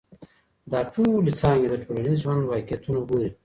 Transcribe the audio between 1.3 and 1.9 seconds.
څانګي د